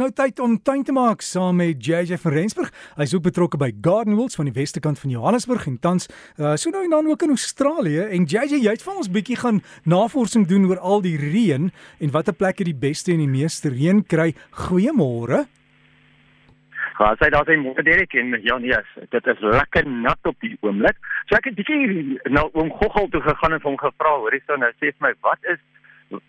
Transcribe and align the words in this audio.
nou 0.00 0.08
tyd 0.16 0.38
om 0.40 0.54
tuin 0.64 0.82
te 0.86 0.94
maak 0.96 1.20
saam 1.24 1.58
met 1.60 1.80
JJ 1.84 2.16
van 2.22 2.32
Rensburg. 2.32 2.70
Hy's 2.96 3.12
ook 3.14 3.26
betrokke 3.26 3.58
by 3.60 3.68
Garden 3.84 4.16
Wheels 4.16 4.38
van 4.38 4.48
die 4.48 4.54
weste 4.56 4.80
kant 4.80 4.98
van 5.00 5.12
Johannesburg 5.12 5.66
en 5.68 5.76
tans 5.82 6.08
uh, 6.38 6.54
so 6.56 6.72
nou 6.72 6.84
en 6.86 6.94
dan 6.94 7.10
ook 7.10 7.24
in 7.26 7.34
Australië. 7.34 8.06
En 8.08 8.24
JJ, 8.24 8.62
jy 8.64 8.72
het 8.72 8.84
vir 8.84 8.96
ons 8.96 9.10
bietjie 9.12 9.36
gaan 9.42 9.60
navorsing 9.84 10.46
doen 10.48 10.64
oor 10.70 10.80
al 10.80 11.04
die 11.04 11.16
reën 11.20 11.68
en 11.68 12.12
watter 12.14 12.36
plekke 12.36 12.64
die 12.64 12.76
beste 12.76 13.12
en 13.12 13.20
die 13.20 13.28
meeste 13.28 13.72
reën 13.74 14.00
kry. 14.08 14.30
Goeiemôre. 14.68 15.44
Ja, 17.00 17.10
sy 17.16 17.30
daar 17.32 17.44
sien 17.48 17.62
môre 17.64 17.84
Derek 17.84 18.12
en 18.20 18.34
ja 18.44 18.56
nee, 18.60 18.80
dit 19.12 19.28
is 19.32 19.44
lekker 19.44 19.88
nat 19.88 20.28
op 20.28 20.36
die 20.44 20.54
oomblik. 20.60 20.96
So 21.28 21.36
ek 21.36 21.50
het 21.50 21.60
bietjie 21.60 22.20
nou 22.32 22.46
oom 22.54 22.72
Goggel 22.80 23.08
toe 23.12 23.22
gegaan 23.24 23.56
en 23.56 23.64
hom 23.64 23.78
gevra, 23.80 24.16
hoor 24.20 24.36
jy 24.36 24.40
nou 24.48 24.72
sê 24.78 24.92
vir 24.92 25.06
my, 25.06 25.12
wat 25.24 25.52
is 25.52 25.60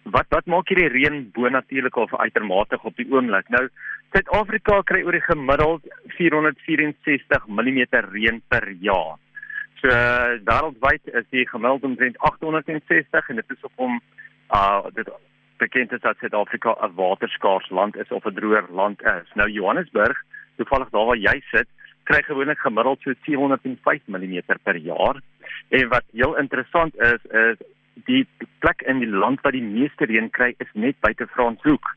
wat 0.04 0.30
wat 0.30 0.46
maak 0.46 0.70
hierdie 0.70 0.92
reën 0.94 1.18
bo 1.34 1.50
natuurlik 1.50 1.96
of 1.96 2.14
uitermate 2.16 2.80
op 2.84 2.96
die 2.96 3.08
oomblik? 3.10 3.50
Nou 3.50 3.68
Suid-Afrika 4.12 4.82
kry 4.84 5.02
oor 5.06 5.16
die 5.16 5.24
gemiddeld 5.24 5.86
464 6.18 7.48
mm 7.48 7.82
reën 8.12 8.42
per 8.52 8.68
jaar. 8.84 9.18
So 9.82 9.90
wêreldwyd 9.90 11.14
is 11.16 11.28
die 11.34 11.48
gemiddeld 11.50 11.88
omtrent 11.88 12.20
860 12.20 13.30
en 13.30 13.42
dit 13.42 13.56
is 13.56 13.70
op 13.70 13.86
om 13.88 14.00
uh 14.54 14.92
dit 14.94 15.10
bekend 15.58 15.94
is 15.94 16.02
dat 16.02 16.18
Suid-Afrika 16.20 16.76
'n 16.82 16.96
waterskaars 16.96 17.70
land 17.70 17.96
is 17.96 18.12
of 18.12 18.26
'n 18.26 18.36
droër 18.36 18.68
land 18.70 19.02
is. 19.02 19.30
Nou 19.34 19.50
Johannesburg, 19.50 20.18
toevallig 20.58 20.90
daar 20.90 21.06
waar 21.06 21.18
jy 21.18 21.42
sit, 21.52 21.68
kry 22.04 22.22
gewoonlik 22.22 22.60
gemiddeld 22.60 23.02
so 23.02 23.14
705 23.24 24.02
mm 24.06 24.42
per 24.64 24.76
jaar. 24.76 25.22
En 25.70 25.88
wat 25.88 26.04
heel 26.12 26.38
interessant 26.38 26.96
is 27.00 27.22
is 27.26 27.58
die 27.94 28.28
plek 28.60 28.82
in 28.88 29.00
die 29.00 29.10
land 29.10 29.42
wat 29.42 29.54
die 29.54 29.66
meeste 29.66 30.06
reën 30.06 30.30
kry 30.30 30.54
is 30.58 30.72
net 30.74 31.00
buite 31.00 31.28
Franshoek. 31.36 31.96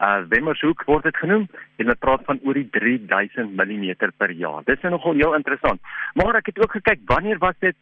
Uh 0.00 0.20
Wemmershoek 0.28 0.84
word 0.84 1.08
dit 1.08 1.16
genoem 1.16 1.48
en 1.80 1.86
dit 1.86 1.98
praat 1.98 2.24
van 2.28 2.40
oor 2.44 2.54
die 2.54 2.68
3000 2.70 3.56
mm 3.56 3.94
per 4.16 4.30
jaar. 4.30 4.62
Dit 4.64 4.84
is 4.84 4.90
nogal 4.90 5.14
heel 5.14 5.34
interessant. 5.34 5.80
Maar 6.14 6.42
ek 6.42 6.52
het 6.52 6.60
ook 6.60 6.78
gekyk 6.78 7.00
wanneer 7.06 7.38
was 7.38 7.56
dit 7.64 7.76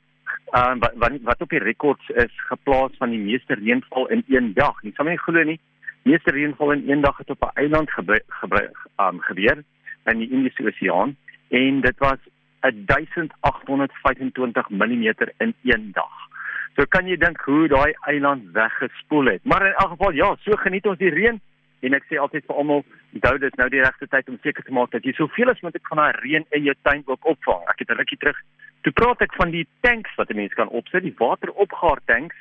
uh 0.54 0.74
wat 0.78 0.92
wat 1.22 1.42
op 1.42 1.50
die 1.50 1.62
rekords 1.62 2.08
is 2.08 2.34
geplaas 2.50 2.92
van 2.98 3.10
die 3.10 3.22
meeste 3.22 3.54
reënval 3.54 4.08
in 4.08 4.24
een 4.28 4.52
dag. 4.54 4.82
Nie 4.82 4.92
sal 4.94 5.10
my 5.10 5.16
glo 5.16 5.42
nie. 5.42 5.60
Meeste 6.04 6.30
reënval 6.30 6.72
in 6.72 6.90
een 6.90 7.00
dag 7.00 7.18
het 7.18 7.30
op 7.30 7.42
'n 7.42 7.50
eiland 7.54 7.90
gebeur 7.90 8.70
um, 9.00 9.20
gebeur 9.20 9.62
in 10.04 10.18
die 10.18 10.30
Indiese 10.30 10.66
Oseaan 10.66 11.16
en 11.48 11.80
dit 11.80 11.98
was 11.98 12.18
1825 12.60 14.68
mm 14.68 15.12
in 15.38 15.54
een 15.62 15.90
dag. 15.92 16.28
So 16.76 16.86
kan 16.90 17.06
jy 17.06 17.16
dink 17.16 17.40
hoe 17.46 17.68
daai 17.68 17.94
eiland 18.10 18.50
weggespoel 18.52 19.26
het. 19.26 19.44
Maar 19.44 19.66
in 19.66 19.76
elk 19.78 19.90
geval 19.94 20.12
ja, 20.12 20.36
so 20.42 20.56
geniet 20.56 20.86
ons 20.86 20.98
die 20.98 21.12
reën 21.14 21.40
en 21.84 21.94
ek 21.94 22.06
sê 22.08 22.18
altyd 22.18 22.46
vir 22.48 22.56
almal, 22.56 22.82
onthou 23.14 23.34
dit 23.38 23.56
nou 23.60 23.68
die 23.70 23.82
regte 23.84 24.08
tyd 24.08 24.28
om 24.32 24.38
seker 24.42 24.64
te 24.64 24.72
maak 24.72 24.90
dat 24.94 25.04
jy 25.04 25.12
soveel 25.14 25.52
as 25.52 25.60
moontlik 25.60 25.86
van 25.90 26.00
daai 26.00 26.20
reën 26.24 26.46
in 26.56 26.64
jou 26.64 26.74
tuin 26.82 27.02
ook 27.06 27.28
opvang. 27.34 27.62
Ek 27.68 27.84
het 27.84 27.90
'n 27.90 28.00
rukkie 28.00 28.18
terug 28.18 28.40
toe 28.84 28.92
praat 28.92 29.22
ek 29.24 29.36
van 29.40 29.50
die 29.50 29.66
tanks 29.80 30.12
wat 30.16 30.30
'n 30.30 30.36
mens 30.36 30.54
kan 30.54 30.68
opsit, 30.68 31.02
die 31.02 31.14
wateropgaar 31.18 32.00
tanks. 32.06 32.36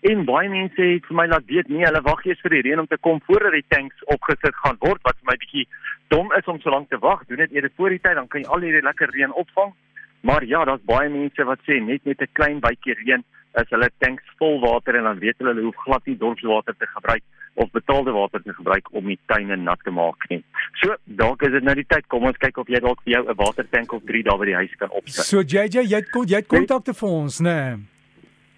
En 0.00 0.24
baie 0.24 0.48
mense 0.48 0.82
het 0.82 1.06
vir 1.06 1.16
my 1.16 1.26
laat 1.26 1.46
weet 1.46 1.68
nee, 1.68 1.84
hulle 1.84 2.02
wag 2.02 2.24
eers 2.24 2.40
vir 2.40 2.50
die 2.50 2.64
reën 2.66 2.78
om 2.78 2.86
te 2.86 2.98
kom 3.00 3.20
voordat 3.26 3.52
die 3.52 3.68
tanks 3.68 4.04
opgesit 4.04 4.54
gaan 4.54 4.76
word 4.78 5.00
wat 5.02 5.16
vir 5.20 5.30
my 5.30 5.36
bietjie 5.36 5.66
dom 6.08 6.32
is 6.32 6.46
om 6.46 6.60
so 6.60 6.70
lank 6.70 6.90
te 6.90 6.98
wag. 6.98 7.24
Doen 7.26 7.36
dit 7.44 7.52
eerder 7.52 7.70
voor 7.76 7.90
die 7.90 8.00
tyd 8.00 8.14
dan 8.14 8.28
kan 8.28 8.40
jy 8.40 8.48
al 8.48 8.60
hierdie 8.60 8.82
lekker 8.82 9.10
reën 9.10 9.32
opvang. 9.32 9.72
Maar 10.26 10.44
ja, 10.44 10.64
daar's 10.64 10.84
baie 10.90 11.08
mense 11.12 11.44
wat 11.50 11.60
sê 11.68 11.78
net 11.82 12.04
met 12.04 12.20
'n 12.20 12.34
klein 12.38 12.58
bytjie 12.60 12.94
reën 13.00 13.22
is 13.60 13.70
hulle 13.74 13.90
tanks 13.98 14.26
vol 14.38 14.60
water 14.60 14.96
en 14.98 15.04
dan 15.08 15.18
weet 15.18 15.38
hulle 15.38 15.62
hoef 15.62 15.76
glad 15.86 16.06
nie 16.06 16.16
dorpswater 16.16 16.74
te 16.78 16.86
gebruik 16.86 17.22
of 17.54 17.70
betaalde 17.70 18.10
water 18.10 18.42
te 18.42 18.52
gebruik 18.52 18.88
om 18.90 19.06
die 19.06 19.18
tuine 19.26 19.56
nat 19.56 19.80
te 19.84 19.90
maak 19.90 20.28
nie. 20.28 20.42
So, 20.80 20.96
dalk 21.04 21.42
is 21.42 21.52
dit 21.56 21.62
nou 21.62 21.74
die 21.74 21.86
tyd. 21.88 22.06
Kom 22.12 22.26
ons 22.28 22.36
kyk 22.36 22.58
of 22.58 22.68
jy 22.68 22.80
dalk 22.84 23.00
vir 23.04 23.12
jou 23.12 23.22
'n 23.28 23.36
watertank 23.36 23.92
of 23.92 24.02
3 24.04 24.22
daar 24.22 24.38
by 24.38 24.44
die 24.44 24.60
huis 24.60 24.74
kan 24.76 24.90
opsit. 24.90 25.24
So 25.24 25.40
JJ, 25.40 25.86
jy 25.92 25.96
het 25.96 26.08
jy 26.30 26.36
het 26.36 26.46
kontakte 26.46 26.94
vir 26.94 27.08
ons, 27.08 27.40
né? 27.40 27.76
Nee? 27.76 27.86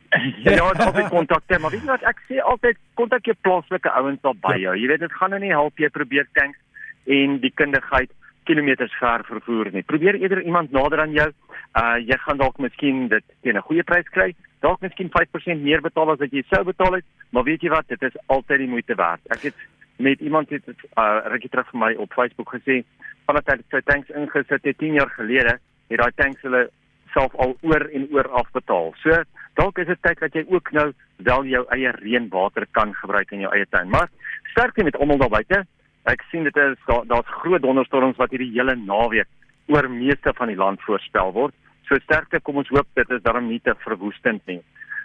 ja, 0.57 0.71
ek 0.73 0.95
het 0.95 1.11
kontakte, 1.13 1.59
maar 1.59 1.71
weet 1.71 1.85
jy 1.85 1.93
wat 1.93 2.03
ek 2.03 2.23
sê 2.29 2.41
altyd 2.41 2.77
kontak 2.95 3.25
jou 3.25 3.37
plaaslike 3.41 3.91
ouens 3.91 4.21
daar 4.23 4.39
by 4.41 4.57
jou. 4.57 4.75
Jy 4.75 4.89
weet 4.89 5.01
dit 5.01 5.13
gaan 5.13 5.31
nou 5.31 5.41
nie 5.41 5.53
help 5.53 5.79
jy 5.79 5.89
probeer 5.89 6.27
tanks 6.33 6.59
en 7.05 7.39
die 7.41 7.53
kundigheid 7.55 8.11
kilometers 8.49 8.95
ver 8.99 9.25
vervoer 9.29 9.73
nie. 9.73 9.85
Probeer 9.85 10.19
eerder 10.19 10.43
iemand 10.43 10.73
nader 10.73 11.05
aan 11.05 11.13
jou. 11.13 11.31
Uh 11.79 11.97
jy 12.01 12.17
gaan 12.25 12.41
dalk 12.41 12.59
miskien 12.59 13.09
dit 13.09 13.25
teen 13.43 13.57
'n 13.57 13.69
goeie 13.69 13.85
prys 13.85 14.09
kry 14.09 14.33
dalk 14.65 14.83
miskien 14.83 15.11
5% 15.15 15.63
meer 15.63 15.83
betaal 15.85 16.13
as 16.13 16.23
wat 16.23 16.35
jy 16.35 16.43
sou 16.51 16.65
betaal 16.67 16.99
het, 16.99 17.07
maar 17.31 17.47
weet 17.47 17.63
jy 17.63 17.71
wat, 17.73 17.89
dit 17.91 18.03
is 18.09 18.17
altyd 18.27 18.65
die 18.65 18.71
moeite 18.71 18.97
werd. 18.99 19.23
Ek 19.35 19.49
het 19.51 19.67
met 20.03 20.23
iemand 20.23 20.51
het 20.55 20.67
uh 20.69 21.07
rukkie 21.33 21.51
terug 21.51 21.71
vir 21.73 21.81
my 21.83 21.93
op 22.03 22.15
Facebook 22.15 22.53
gesê 22.55 22.83
vandat 23.27 23.51
hy 23.53 23.59
sy 23.75 23.81
tanks 23.87 24.13
ingesit 24.15 24.69
het 24.71 24.79
10 24.79 24.99
jaar 25.01 25.11
gelede, 25.17 25.59
het 25.91 26.01
daai 26.01 26.15
tanks 26.17 26.45
hulle 26.47 26.69
self 27.15 27.35
al 27.43 27.57
oor 27.67 27.89
en 27.95 28.07
oor 28.15 28.29
afbetaal. 28.43 28.93
So 29.03 29.23
dalk 29.59 29.81
is 29.83 29.91
dit 29.91 30.03
tyd 30.07 30.23
dat 30.23 30.37
jy 30.39 30.45
ook 30.49 30.71
nou 30.77 30.87
wel 31.27 31.51
jou 31.51 31.65
eie 31.75 31.93
reënwater 31.99 32.69
kan 32.79 32.95
gebruik 33.01 33.33
in 33.35 33.43
jou 33.47 33.53
eie 33.55 33.67
tuin. 33.71 33.91
Maar 33.91 34.09
sterkte 34.55 34.87
met 34.87 34.97
almal 34.97 35.19
daar 35.19 35.35
buite. 35.41 35.65
Ek 36.09 36.23
sien 36.31 36.47
dit 36.47 36.57
is 36.57 36.77
daar's 36.87 37.09
daar 37.11 37.27
groot 37.43 37.63
donderstorms 37.63 38.17
wat 38.17 38.31
hierdie 38.33 38.53
hele 38.55 38.75
naweek 38.81 39.29
oor 39.69 39.89
meeste 39.93 40.33
van 40.39 40.49
die 40.49 40.57
land 40.57 40.81
voorspel 40.87 41.33
word. 41.37 41.55
So 41.89 41.99
sterkte, 42.05 42.41
kom 42.41 42.61
ons 42.61 42.71
hoop 42.73 42.89
dit 42.97 43.11
is 43.13 43.25
daarom 43.25 43.49
nie 43.49 43.61
te 43.65 43.75
verwoestend 43.85 44.41
nie. 44.49 44.63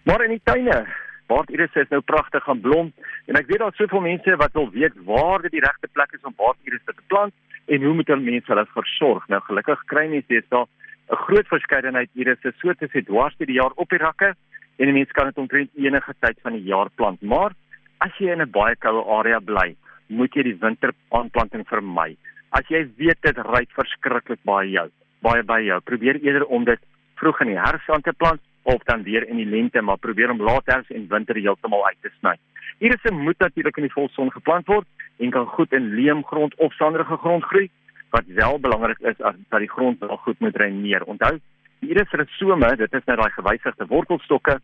Maar 0.07 0.23
in 0.25 0.37
die 0.37 0.43
tuine, 0.47 0.85
waar 1.31 1.49
iris 1.51 1.75
is 1.79 1.91
nou 1.91 1.99
pragtig 2.07 2.43
gaan 2.43 2.61
blom 2.63 2.91
en 3.27 3.39
ek 3.39 3.49
weet 3.51 3.63
daar 3.63 3.75
soveel 3.75 4.03
mense 4.05 4.37
wat 4.39 4.55
wil 4.55 4.69
weet 4.71 4.95
waar 5.07 5.43
dit 5.43 5.57
die 5.57 5.63
regte 5.63 5.91
plek 5.91 6.15
is 6.15 6.23
om 6.27 6.35
waar 6.39 6.55
iris 6.67 6.83
te 6.87 6.95
plant 7.11 7.35
en 7.71 7.83
hoe 7.83 7.93
moet 7.99 8.11
hulle 8.11 8.29
mense 8.29 8.51
hulle 8.51 8.65
versorg. 8.71 9.27
Nou 9.31 9.41
gelukkig 9.47 9.85
kry 9.91 10.07
mense 10.11 10.31
dit 10.31 10.49
daar 10.55 10.67
'n 11.11 11.21
groot 11.27 11.47
verskeidenheid 11.47 12.09
iris 12.15 12.43
is 12.47 12.59
so 12.61 12.73
te 12.73 12.87
sê 12.87 13.03
dwars 13.03 13.35
deur 13.37 13.47
die 13.47 13.59
jaar 13.59 13.75
op 13.75 13.89
die 13.89 13.99
rakke 13.99 14.33
en 14.79 14.93
mense 14.93 15.13
kan 15.13 15.27
dit 15.27 15.37
omtrent 15.37 15.69
enige 15.75 16.13
tyd 16.19 16.37
van 16.41 16.53
die 16.53 16.67
jaar 16.71 16.89
plant. 16.95 17.21
Maar 17.21 17.51
as 17.99 18.11
jy 18.19 18.31
in 18.31 18.41
'n 18.41 18.51
baie 18.51 18.75
koue 18.75 19.03
area 19.19 19.39
bly, 19.39 19.75
moet 20.07 20.35
jy 20.35 20.43
die 20.49 20.59
winteraanplanting 20.59 21.67
vermy. 21.69 22.13
As 22.51 22.67
jy 22.69 22.85
weet 22.97 23.21
dit 23.21 23.37
ry 23.37 23.65
verskriklik 23.75 24.43
baie 24.43 24.69
jou 24.69 24.89
baie 25.23 25.43
by 25.47 25.61
jou. 25.63 25.79
Probeer 25.87 26.19
eerder 26.21 26.45
om 26.45 26.65
dit 26.67 26.81
vroeg 27.21 27.43
in 27.45 27.53
die 27.53 27.61
herfs 27.61 27.89
aan 27.93 28.03
te 28.05 28.13
plant 28.17 28.41
of 28.69 28.83
dan 28.87 29.03
weer 29.07 29.25
in 29.27 29.39
die 29.41 29.47
lente, 29.49 29.81
maar 29.81 29.99
probeer 29.99 30.31
om 30.31 30.41
laat 30.41 30.67
herfs 30.71 30.91
en 30.95 31.07
winter 31.11 31.39
heeltemal 31.39 31.85
uit 31.87 31.99
te 32.01 32.11
sny. 32.19 32.35
Iris 32.83 33.03
moet 33.11 33.39
natuurlik 33.39 33.79
in 33.79 33.87
die 33.87 33.95
volson 33.95 34.31
geplant 34.33 34.67
word 34.71 34.87
en 35.19 35.31
kan 35.31 35.47
goed 35.55 35.73
in 35.75 35.93
leemgrond 35.95 36.55
of 36.59 36.75
sanderige 36.79 37.17
grond 37.23 37.43
groei. 37.51 37.69
Wat 38.15 38.29
wel 38.39 38.59
belangrik 38.59 38.99
is 38.99 39.19
as 39.21 39.35
dat 39.49 39.59
die 39.63 39.71
grond 39.71 39.99
wel 39.99 40.17
goed 40.25 40.39
moet 40.39 40.53
dreineer. 40.53 41.03
Onthou, 41.09 41.37
iris 41.81 42.11
rhizome, 42.11 42.75
dit 42.79 42.93
is 42.93 43.05
nou 43.09 43.17
daai 43.19 43.31
gewysigde 43.35 43.87
wortelstokke, 43.89 44.59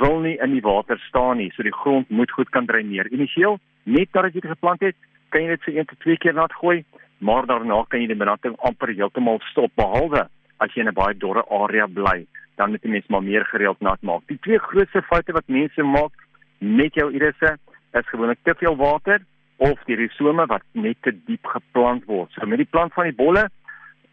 wil 0.00 0.20
nie 0.24 0.36
in 0.42 0.54
die 0.56 0.64
water 0.64 0.98
staan 1.08 1.38
nie, 1.42 1.50
so 1.54 1.62
die 1.62 1.74
grond 1.74 2.10
moet 2.10 2.32
goed 2.32 2.50
kan 2.54 2.66
dreineer. 2.66 3.10
Initieel, 3.12 3.58
net 3.84 4.12
nadat 4.12 4.34
jy 4.34 4.40
dit 4.40 4.50
geplant 4.50 4.80
het, 4.80 4.96
kan 5.28 5.42
jy 5.42 5.48
dit 5.48 5.62
so 5.66 5.72
1 5.72 5.86
tot 5.86 6.00
2 6.00 6.16
keer 6.16 6.34
nat 6.34 6.52
gooi 6.52 6.84
maar 7.24 7.46
daarna 7.46 7.84
kan 7.88 8.02
jy 8.02 8.10
die 8.12 8.20
benatting 8.20 8.56
amper 8.68 8.92
heeltemal 8.92 9.40
stop 9.50 9.72
behalwe 9.80 10.26
as 10.62 10.74
jy 10.74 10.82
in 10.82 10.88
'n 10.88 10.98
baie 10.98 11.14
dorre 11.16 11.44
area 11.50 11.86
bly, 11.86 12.26
dan 12.56 12.70
moet 12.70 12.82
jy 12.82 12.90
mens 12.90 13.06
maar 13.08 13.22
meer 13.22 13.44
gereeld 13.44 13.80
nat 13.80 14.02
maak. 14.02 14.22
Die 14.26 14.38
twee 14.38 14.58
grootste 14.58 15.02
foute 15.02 15.32
wat 15.32 15.48
mense 15.48 15.82
maak 15.82 16.12
met 16.58 16.94
jou 16.94 17.10
irisse 17.12 17.56
is 17.92 18.08
gewoonlik 18.08 18.38
te 18.42 18.54
veel 18.54 18.76
water 18.76 19.18
of 19.56 19.78
die 19.86 19.96
rhizome 19.96 20.46
wat 20.46 20.62
net 20.72 20.96
te 21.02 21.12
diep 21.26 21.46
geplant 21.46 22.04
word. 22.04 22.30
So 22.32 22.46
met 22.46 22.58
die 22.58 22.70
plant 22.70 22.92
van 22.92 23.04
die 23.04 23.16
bolle 23.24 23.48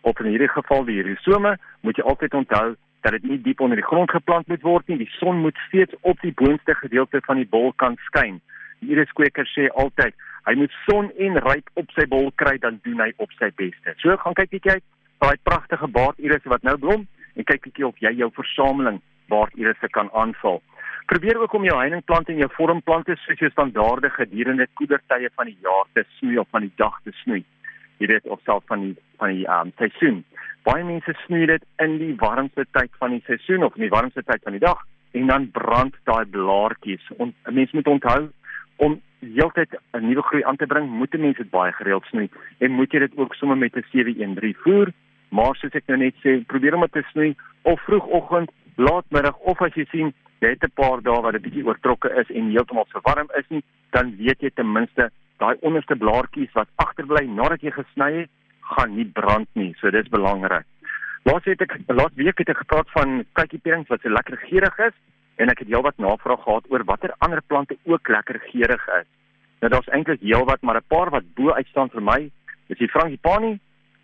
of 0.02 0.20
in 0.20 0.32
hierdie 0.32 0.50
geval 0.50 0.86
die 0.86 1.02
rhizome, 1.02 1.58
moet 1.82 1.98
jy 1.98 2.04
altyd 2.04 2.34
onthou 2.34 2.76
dat 3.02 3.12
dit 3.12 3.24
nie 3.24 3.42
diep 3.42 3.60
onder 3.60 3.78
die 3.78 3.86
grond 3.86 4.12
geplant 4.12 4.48
moet 4.48 4.62
word 4.62 4.88
nie. 4.88 4.98
Die 4.98 5.16
son 5.20 5.42
moet 5.42 5.58
steeds 5.68 5.94
op 6.02 6.22
die 6.22 6.34
boonste 6.34 6.76
gedeelte 6.76 7.22
van 7.26 7.36
die 7.36 7.50
bol 7.50 7.74
kan 7.76 7.98
skyn. 7.98 8.42
Die 8.82 8.92
iriskweker 8.96 9.48
sê 9.54 9.70
altyd 9.70 10.14
Hy 10.50 10.56
moet 10.58 10.74
son 10.88 11.12
en 11.22 11.38
ryp 11.46 11.70
op 11.78 11.92
sy 11.94 12.08
bol 12.10 12.32
kry 12.42 12.56
dan 12.62 12.80
doen 12.86 13.02
hy 13.04 13.12
op 13.22 13.30
sy 13.38 13.52
beste. 13.60 13.94
So 14.02 14.16
gaan 14.24 14.38
kyk 14.38 14.50
bietjie 14.56 14.80
uit 14.80 14.86
daai 15.22 15.38
pragtige 15.46 15.90
baardirisse 15.94 16.50
wat 16.50 16.66
nou 16.66 16.74
blom 16.82 17.04
en 17.38 17.46
kyk 17.46 17.68
bietjie 17.68 17.86
of 17.86 18.00
jy 18.02 18.16
jou 18.18 18.32
versameling 18.34 18.98
baardirisse 19.30 19.90
kan 19.94 20.10
aanval. 20.18 20.60
Probeer 21.12 21.38
ook 21.44 21.54
om 21.58 21.68
jou 21.68 21.78
heuningplante 21.78 22.34
en 22.34 22.42
jou 22.42 22.50
vormplante 22.56 23.18
soos 23.22 23.44
jou 23.44 23.52
standaarde 23.54 24.10
gedurende 24.18 24.66
koelertye 24.80 25.30
van 25.38 25.52
die 25.52 25.58
jaar 25.62 25.86
te 25.94 26.06
snoei 26.18 26.42
of 26.42 26.50
van 26.50 26.66
die 26.66 26.74
dag 26.82 26.98
te 27.06 27.14
snoei. 27.22 27.44
Jy 28.02 28.10
weet 28.10 28.34
of 28.34 28.42
self 28.50 28.66
van 28.72 28.88
die 28.88 28.96
van 29.22 29.36
die 29.36 29.46
um 29.46 29.70
seisoen. 29.78 30.24
Baie 30.66 30.82
mense 30.86 31.14
snoei 31.28 31.46
dit 31.54 31.66
in 31.86 32.00
die 32.02 32.16
warmste 32.18 32.66
tyd 32.74 32.90
van 32.98 33.14
die 33.14 33.22
seisoen 33.30 33.68
of 33.68 33.78
in 33.78 33.86
die 33.86 33.94
warmste 33.94 34.26
tyd 34.26 34.42
van 34.42 34.58
die 34.58 34.66
dag 34.66 34.82
en 35.14 35.30
dan 35.30 35.50
brand 35.54 35.94
daai 36.10 36.26
blaartjies. 36.34 37.06
En 37.20 37.36
'n 37.46 37.54
mens 37.54 37.78
moet 37.78 37.88
onthou 37.88 38.32
om 38.86 38.98
heeltyd 39.22 39.78
'n 39.94 40.08
nuwe 40.08 40.22
groei 40.22 40.44
aan 40.44 40.58
te 40.58 40.66
bring, 40.66 40.90
moet 40.90 41.14
'n 41.14 41.22
mens 41.22 41.38
dit 41.38 41.50
baie 41.50 41.72
gereeld 41.72 42.06
snoei 42.06 42.30
en 42.58 42.72
moet 42.72 42.92
jy 42.92 43.00
dit 43.00 43.18
ook 43.18 43.36
sommer 43.36 43.58
met 43.58 43.76
'n 43.76 43.86
713 43.92 44.56
voer. 44.64 44.92
Maar 45.30 45.56
soos 45.56 45.74
ek 45.74 45.88
nou 45.88 45.98
net 45.98 46.16
sê, 46.24 46.46
probeer 46.46 46.76
om 46.76 46.82
dit 46.82 46.92
te 46.92 47.04
snoei 47.12 47.36
of 47.62 47.82
vroegoggend, 47.82 48.52
laatmiddag 48.76 49.38
of 49.38 49.62
as 49.62 49.74
jy 49.74 49.86
sien 49.86 50.14
jy 50.40 50.50
het 50.50 50.64
'n 50.64 50.74
paar 50.74 51.02
dae 51.02 51.22
wat 51.22 51.34
dit 51.34 51.42
bietjie 51.42 51.66
oortrokke 51.66 52.10
is 52.22 52.30
en 52.30 52.50
heeltemal 52.50 52.88
so 52.92 53.00
warm 53.04 53.30
is 53.38 53.48
nie, 53.50 53.64
dan 53.92 54.16
weet 54.18 54.42
jy 54.42 54.50
ten 54.50 54.72
minste 54.72 55.12
daai 55.38 55.56
onderste 55.62 55.96
blaartjies 55.96 56.54
wat 56.54 56.68
agterbly 56.76 57.26
nadat 57.28 57.62
jy 57.62 57.72
gesny 57.72 58.12
het, 58.20 58.30
gaan 58.62 58.96
nie 58.96 59.06
brand 59.06 59.48
nie. 59.54 59.74
So 59.80 59.92
dis 59.92 60.10
belangrik. 60.10 60.66
Laas 61.24 61.44
het 61.46 61.62
ek 61.62 61.78
laas 61.88 62.14
week 62.16 62.38
het 62.38 62.50
ek 62.50 62.58
gepraat 62.58 62.90
van 62.90 63.26
kykiepierings 63.34 63.90
wat 63.90 64.02
so 64.02 64.10
lekker 64.10 64.38
geurig 64.38 64.80
is 64.80 64.94
en 65.36 65.50
ek 65.50 65.60
het 65.60 65.68
heelwat 65.68 65.98
navraag 65.98 66.44
gehad 66.44 66.66
oor 66.70 66.84
watter 66.84 67.14
ander 67.18 67.42
plante 67.48 67.78
ook 67.86 68.08
lekker 68.08 68.40
geurig 68.52 68.88
is. 69.00 69.08
Nou 69.62 69.72
daar's 69.72 69.88
eintlik 69.88 70.22
heelwat, 70.22 70.62
maar 70.62 70.78
'n 70.78 70.88
paar 70.88 71.10
wat 71.10 71.34
bo 71.36 71.52
uitstaan 71.52 71.90
vir 71.90 72.02
my, 72.02 72.32
is 72.68 72.78
die 72.78 72.90
frangipani, 72.90 73.60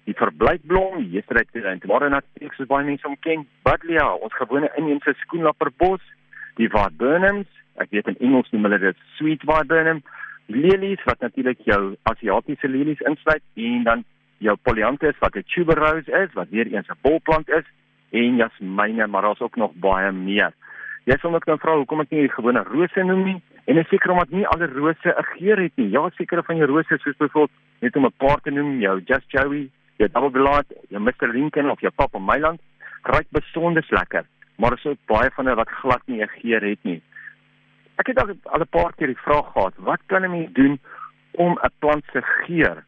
die 0.06 0.16
verblyfblom, 0.16 0.98
die 0.98 1.10
yesterday 1.10 1.78
tomorrow 1.80 2.10
natuurlik 2.10 2.54
soos 2.54 2.68
baie 2.68 2.86
mense 2.86 3.08
hom 3.08 3.18
ken, 3.20 3.48
buddleia, 3.64 4.14
ons 4.14 4.34
gewone 4.34 4.70
inheemse 4.76 5.14
skoenlapperbos, 5.14 6.02
die 6.56 6.70
viburnums, 6.70 7.48
ek 7.76 7.90
weet 7.92 8.08
in 8.08 8.20
Engels 8.20 8.52
noem 8.52 8.64
hulle 8.64 8.80
dit 8.80 9.02
sweet 9.18 9.42
viburnum, 9.42 10.04
lilies 10.48 11.04
wat 11.06 11.20
natuurlik 11.20 11.60
jou 11.68 11.96
Asiatiese 12.04 12.68
lilies 12.68 13.02
insluit 13.10 13.44
en 13.56 13.84
dan 13.84 14.06
jou 14.40 14.56
polyanthus 14.64 15.18
wat 15.20 15.36
'n 15.36 15.44
tuberose 15.44 16.12
is 16.12 16.34
wat 16.34 16.50
weer 16.50 16.68
eens 16.68 16.88
'n 16.88 17.02
bolplant 17.02 17.50
is 17.50 17.66
en 18.12 18.36
jasmyne, 18.36 19.08
maar 19.08 19.22
daar's 19.22 19.42
ook 19.42 19.56
nog 19.56 19.72
baie 19.74 20.12
meer. 20.12 20.54
Jy 21.08 21.16
sal 21.22 21.32
net 21.32 21.46
nou 21.48 21.56
vra 21.56 21.74
hoekom 21.80 22.02
ek 22.04 22.10
nie 22.12 22.26
die 22.26 22.34
gewone 22.34 22.66
rose 22.68 23.04
noem 23.08 23.22
nie 23.24 23.36
en 23.72 23.78
ek 23.80 23.88
seker 23.88 24.12
omdat 24.12 24.34
nie 24.36 24.44
alle 24.52 24.68
rose 24.74 25.08
'n 25.08 25.28
geur 25.30 25.60
het 25.64 25.72
nie. 25.80 25.90
Ja, 25.96 26.02
sekere 26.18 26.44
van 26.44 26.58
jou 26.58 26.68
rose 26.68 26.98
soos 27.00 27.16
byvoorbeeld 27.16 27.52
net 27.80 27.96
om 27.96 28.06
'n 28.06 28.18
paar 28.18 28.42
te 28.44 28.52
noem, 28.52 28.80
jou 28.82 29.00
Just 29.06 29.32
Joey, 29.32 29.70
jou 29.98 30.10
Double 30.12 30.32
Delight, 30.32 30.74
jou 30.90 31.00
Mr 31.00 31.32
Lincoln 31.32 31.70
of 31.70 31.80
jou 31.80 31.92
Papa 31.96 32.20
Myland, 32.20 32.60
ruik 33.04 33.28
besonder 33.32 33.86
lekker, 33.90 34.26
maar 34.58 34.70
daar 34.70 34.80
is 34.80 34.86
ook 34.86 35.06
baie 35.06 35.30
van 35.32 35.46
hulle 35.46 35.56
wat 35.56 35.70
glad 35.70 36.02
nie 36.08 36.22
'n 36.22 36.28
geur 36.28 36.62
het 36.62 36.84
nie. 36.84 37.02
Ek 37.98 38.08
het 38.08 38.20
al 38.20 38.60
'n 38.60 38.68
paar 38.70 38.94
keer 38.98 39.08
die 39.08 39.24
vraag 39.24 39.52
gehad, 39.54 39.74
wat 39.78 40.02
kan 40.08 40.24
'n 40.24 40.32
mens 40.32 40.54
doen 40.54 40.80
om 41.32 41.58
'n 41.64 41.72
plant 41.80 42.04
se 42.12 42.22
geur 42.22 42.84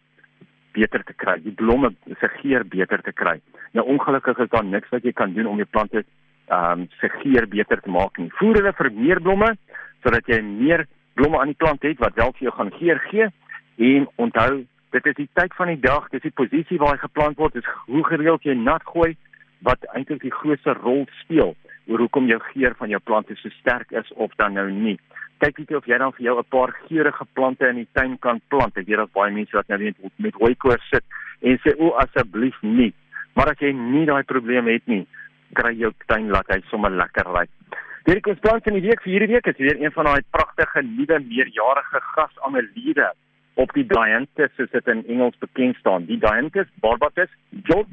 beter 0.74 1.04
te 1.04 1.14
kry, 1.14 1.42
die 1.42 1.56
blomme 1.56 1.96
se 2.20 2.28
geur 2.28 2.66
beter 2.66 3.02
te 3.02 3.12
kry. 3.12 3.40
Nou 3.72 3.88
ongelukkig 3.88 4.38
is 4.38 4.50
daar 4.50 4.66
niks 4.66 4.90
wat 4.90 5.04
jy 5.04 5.12
kan 5.12 5.34
doen 5.34 5.46
om 5.46 5.56
jou 5.56 5.68
plante 5.70 6.04
ehm 6.50 6.82
um, 6.82 6.88
se 7.00 7.10
geur 7.22 7.48
beter 7.48 7.82
te 7.82 7.90
maak 7.90 8.18
nie. 8.18 8.32
Voer 8.40 8.62
hulle 8.62 8.74
vir 8.74 8.92
meer 8.92 9.22
blomme 9.22 9.54
sodat 10.04 10.28
jy 10.28 10.42
meer 10.42 10.86
blomme 11.14 11.40
aan 11.40 11.54
die 11.54 11.62
plant 11.64 11.84
het 11.84 12.00
wat 12.00 12.16
wel 12.16 12.34
vir 12.38 12.48
jou 12.48 12.56
gaan 12.58 12.72
geur 12.80 13.00
gee 13.10 13.30
en 13.92 14.08
onthou 14.16 14.66
dit 14.92 15.06
is 15.06 15.16
die 15.16 15.30
tyd 15.34 15.54
van 15.54 15.68
die 15.68 15.80
dag, 15.80 16.10
dis 16.10 16.26
die 16.26 16.34
posisie 16.34 16.80
waar 16.82 16.96
hy 16.96 17.02
geplant 17.04 17.38
word, 17.38 17.56
is 17.56 17.68
hoe 17.86 18.04
gereeld 18.08 18.44
jy 18.44 18.56
nat 18.58 18.84
gooi 18.84 19.16
wat 19.62 19.86
eintlik 19.94 20.24
die 20.24 20.34
grootste 20.34 20.74
rol 20.82 21.06
speel 21.22 21.56
oor 21.90 22.00
hoekom 22.06 22.28
jou 22.30 22.40
geur 22.54 22.74
van 22.80 22.90
jou 22.90 23.00
plante 23.04 23.36
so 23.38 23.50
sterk 23.60 23.92
is 23.92 24.10
of 24.16 24.34
dan 24.42 24.58
nou 24.58 24.70
nie 24.72 24.98
kyk 25.40 25.62
net 25.62 25.76
of 25.78 25.88
jy 25.88 25.98
dan 26.00 26.12
vir 26.18 26.26
jou 26.28 26.36
'n 26.40 26.52
paar 26.52 26.72
geurende 26.88 27.26
plante 27.34 27.68
in 27.70 27.76
die 27.76 27.88
tuin 27.94 28.18
kan 28.20 28.42
plant. 28.50 28.78
Ek 28.78 28.86
weet 28.86 28.98
daar's 28.98 29.16
baie 29.16 29.32
mense 29.32 29.56
wat 29.56 29.68
nou 29.68 29.80
net 29.80 29.96
met 30.18 30.34
hooikoors 30.34 30.90
sit 30.90 31.04
en 31.42 31.58
sê 31.64 31.76
o 31.78 31.96
asseblief 32.04 32.58
nie. 32.62 32.94
Maar 33.36 33.52
as 33.52 33.60
jy 33.60 33.72
nie 33.72 34.06
daai 34.06 34.24
probleem 34.24 34.68
het 34.68 34.86
nie, 34.88 35.08
kry 35.58 35.74
jou 35.80 35.92
tuin 36.08 36.30
laat 36.34 36.50
hy 36.54 36.60
sommer 36.70 36.92
lekker 36.92 37.30
lyk. 37.36 37.50
Hierdie 38.08 38.26
konstans 38.26 38.68
in 38.70 38.78
die 38.80 38.86
week 38.88 39.02
vir 39.04 39.14
hierdie 39.14 39.34
week 39.36 39.50
is 39.52 39.60
weer 39.62 39.80
een 39.80 39.94
van 39.96 40.10
daai 40.10 40.22
pragtige 40.34 40.84
nuwe 40.86 41.20
meerjarige 41.26 42.02
grasameliede 42.14 43.12
op 43.60 43.74
die 43.76 43.86
Dianthus 43.86 44.54
soos 44.58 44.72
dit 44.72 44.88
in 44.88 45.04
Engels 45.08 45.38
bekend 45.40 45.78
staan. 45.82 46.08
Die 46.08 46.20
Dianthus 46.20 46.70
barbatus 46.82 47.32
jolt. 47.70 47.92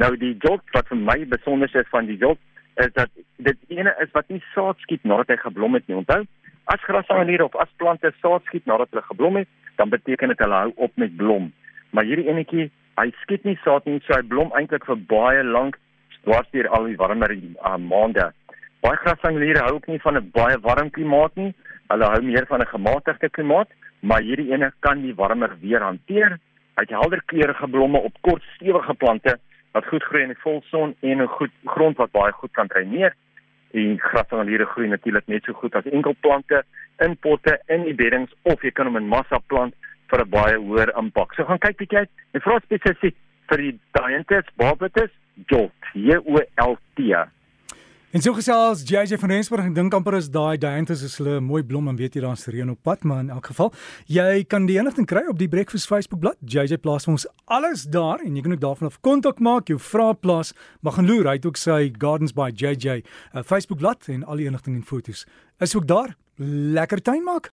Nou 0.00 0.14
die 0.16 0.36
jolt 0.40 0.64
wat 0.72 0.88
vir 0.88 1.00
my 1.00 1.18
besonder 1.28 1.70
is 1.76 1.90
van 1.92 2.06
die 2.08 2.16
jolt 2.16 2.40
is 2.80 2.92
dat 2.96 3.10
dit 3.44 3.58
ene 3.68 3.92
is 4.00 4.12
wat 4.14 4.28
nie 4.32 4.40
saad 4.54 4.78
skiet 4.80 5.02
nadat 5.04 5.34
hy 5.34 5.36
geblom 5.42 5.74
het 5.76 5.88
nie. 5.88 5.98
Onthou, 5.98 6.22
As 6.70 6.80
grasangeliere 6.86 7.44
of 7.44 7.56
as 7.56 7.70
plante 7.76 8.12
saad 8.22 8.44
skiet 8.46 8.66
nadat 8.70 8.92
hulle 8.92 9.02
geblom 9.02 9.40
het, 9.40 9.48
dan 9.76 9.90
beteken 9.90 10.30
dit 10.30 10.42
hulle 10.44 10.58
hou 10.62 10.72
op 10.86 10.92
met 11.02 11.16
blom. 11.16 11.48
Maar 11.90 12.06
hierdie 12.06 12.28
enetjie, 12.30 12.66
hy 13.00 13.06
skiet 13.24 13.46
nie 13.48 13.56
saad 13.64 13.88
nie, 13.90 13.98
so 14.04 14.14
hy 14.14 14.22
blom 14.28 14.52
eintlik 14.54 14.86
vir 14.86 15.00
baie 15.10 15.42
lank 15.46 15.78
dwars 16.24 16.50
deur 16.50 16.68
al 16.68 16.84
die 16.84 16.96
warmer 16.96 17.32
uh, 17.32 17.76
maande. 17.76 18.32
Baie 18.80 18.96
grasangeliere 18.96 19.64
hou 19.66 19.74
ook 19.74 19.86
nie 19.86 20.00
van 20.00 20.16
'n 20.16 20.30
baie 20.32 20.58
warm 20.60 20.90
klimaat 20.90 21.34
nie. 21.34 21.54
Hulle 21.88 22.04
hou 22.04 22.22
meer 22.22 22.46
van 22.46 22.60
'n 22.60 22.66
gematigde 22.66 23.28
klimaat, 23.30 23.68
maar 24.00 24.22
hierdie 24.22 24.52
ene 24.52 24.72
kan 24.80 25.02
die 25.02 25.14
warmer 25.14 25.56
weer 25.60 25.82
hanteer. 25.82 26.38
Hy 26.76 26.82
het 26.86 26.90
helder 26.90 27.22
kleurige 27.26 27.68
blomme 27.68 27.98
op 27.98 28.14
kort 28.20 28.42
stewige 28.54 28.94
plante 28.94 29.38
wat 29.72 29.86
goed 29.86 30.02
groei 30.02 30.22
in 30.22 30.32
die 30.34 30.42
volson 30.42 30.94
en 31.00 31.22
'n 31.22 31.26
goed 31.26 31.52
grond 31.64 31.96
wat 31.96 32.10
baie 32.10 32.32
goed 32.32 32.52
kan 32.52 32.66
dreineer 32.66 33.14
en 33.72 33.98
grasangeliere 33.98 34.64
groei 34.64 34.88
natuurlik 34.88 35.26
net 35.26 35.44
so 35.44 35.52
goed 35.52 35.74
as 35.74 35.84
enkelplante 35.84 36.62
in 36.98 37.16
potte 37.16 37.60
in 37.66 37.82
die 37.82 37.94
beddings 37.94 38.32
of 38.42 38.62
jy 38.62 38.70
kan 38.70 38.86
hom 38.86 38.96
in 38.96 39.08
massa 39.08 39.38
plant 39.46 39.74
vir 40.10 40.20
'n 40.20 40.30
baie 40.30 40.56
hoër 40.56 40.92
impak. 40.98 41.34
So 41.34 41.44
gaan 41.44 41.58
kyk 41.58 41.76
bietjie 41.76 41.98
uit 41.98 42.10
en 42.32 42.40
vra 42.40 42.58
spesifiek 42.60 43.16
vir 43.48 43.58
die 43.58 43.78
Dianthus 43.92 44.48
barbatus 44.56 45.10
Jolt, 45.46 45.72
J 45.94 46.16
O 46.24 46.40
L 46.56 46.76
T. 46.94 47.00
En 48.10 48.18
so 48.18 48.34
gesels 48.34 48.80
JJ 48.82 49.20
van 49.22 49.30
Rensburg. 49.30 49.64
En 49.64 49.74
dink 49.76 49.94
amper 49.94 50.16
is 50.18 50.26
daai 50.34 50.58
Dianthus 50.58 51.04
is 51.06 51.12
hulle 51.20 51.36
mooi 51.40 51.60
blom 51.62 51.86
en 51.86 51.94
weet 51.94 52.16
jy 52.18 52.24
daar's 52.24 52.48
reën 52.50 52.72
op 52.72 52.80
pad 52.82 53.04
maar 53.06 53.20
in 53.22 53.30
elk 53.30 53.52
geval 53.52 53.70
jy 54.10 54.42
kan 54.50 54.66
die 54.66 54.80
enigste 54.80 55.04
kry 55.06 55.22
op 55.30 55.38
die 55.38 55.46
Breakfast 55.48 55.86
Facebook 55.86 56.18
bladsy. 56.18 56.42
JJ 56.42 56.80
plaas 56.82 57.06
vir 57.06 57.14
ons 57.14 57.28
alles 57.46 57.84
daar 57.86 58.18
en 58.26 58.34
jy 58.34 58.42
kan 58.42 58.56
ook 58.56 58.64
daarvan 58.64 58.90
af 58.90 58.98
kontak 59.06 59.38
maak 59.38 59.70
jou 59.70 59.78
vrae 59.78 60.18
plaas 60.18 60.50
maar 60.82 60.98
gaan 60.98 61.06
loer. 61.06 61.30
Hy 61.30 61.36
het 61.38 61.46
ook 61.46 61.62
sy 61.62 61.92
Gardens 62.02 62.34
by 62.34 62.50
JJ 62.50 62.98
uh, 62.98 63.44
Facebook 63.46 63.78
bladsy 63.78 64.18
en 64.18 64.26
al 64.26 64.42
die 64.42 64.50
enigting 64.50 64.80
en 64.80 64.82
fotos 64.82 65.22
is 65.62 65.76
ook 65.78 65.86
daar. 65.86 66.16
Lekker 66.40 66.98
tuin 67.04 67.22
maak 67.22 67.46